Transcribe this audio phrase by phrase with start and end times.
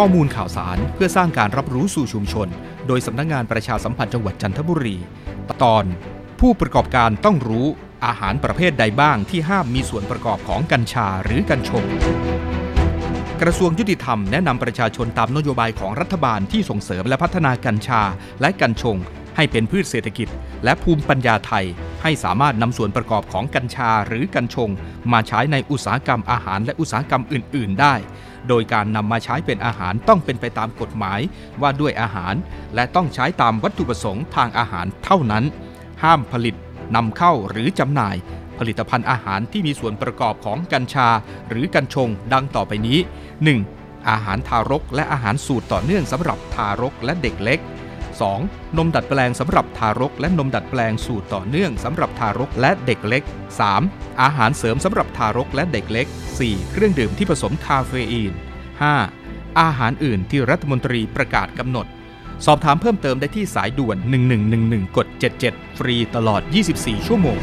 [0.00, 2.48] ข้อมูลข่าวสารเพื่อสร้างการรับรู้สู่ชุมชน
[2.86, 4.96] โดยสำนักงงานประชาสัมพันธ์จังหวัดจันทบุรี
[5.62, 5.84] ตอน
[6.40, 7.66] ผู้ประกอบการต้องรู้
[8.06, 11.84] อาหารประเภทใดบ้างที่ห้ามมีส่วนประกอบของกัญชาหรือกัญชง
[13.42, 18.02] กระทรวงยุติธรรมแนะนำประชาชนตามนโยบายของรัฐบาลที่ส่งเสริมและพัฒนากัญชา
[18.40, 18.96] และกัญชง
[19.36, 20.28] ให้เป็นพืชเศรษฐกิจ
[20.64, 21.66] และภูมิปัญญาไทย
[22.02, 24.70] ให้สามารถนำส่วนประกอบของกัญชาหรือกัญชง
[25.12, 27.94] มาใช้ในอุตสาหกรรมอาหารและอุตสาหกรรมอื่น ๆ ได้
[28.48, 31.20] โดยการนำมาใช้เป็นอาหารต้องเป็นไปตามกฎหมาย
[31.60, 32.34] ว่าด้วยอาหาร
[32.74, 35.44] และต้องใช้ตามวัตถุประสงค์ทางอาหารเท่านั้น
[36.02, 36.54] ห้ามผลิต
[36.96, 38.16] นำเข้าหรือจำหน่าย
[38.58, 41.08] ผลิตภัณฑ์อาหารที่มีส่วนประกอบของกัญชา
[41.48, 42.98] หรือกัญชงดังต่อไปนี้
[43.54, 44.08] 1.
[44.08, 47.75] อาหารทารกและอาหารสูตรต่อเนื่องสำหรับทารกและเด็กเล็ก 2.
[48.76, 53.22] นมดัดแปลงสำหรับทารก และนมดัดแปลงสูตรต่อเนื่องสำหรับทารกและเด็กเล็ก
[53.72, 54.22] 3.
[54.22, 56.06] อาหารเสริมสำหรับทารกและเด็กเล็ก
[56.40, 56.70] 4.
[56.72, 58.32] เครื่องดื่มที่ผสมคาเฟอีน
[58.96, 59.60] 5.
[59.60, 61.86] อาหารอื่นที่รัฐมนตรีประกาศกำหนด
[62.46, 63.96] สอบถามเพิ่มเติมได้ที่สายด่วน
[64.46, 65.06] 1111 กด
[65.42, 66.42] 77 ฟรีตลอด
[66.74, 67.40] 24 ชั่วโมง